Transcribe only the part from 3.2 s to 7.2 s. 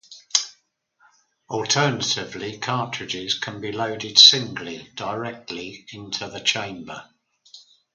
can be loaded singly directly into the chamber.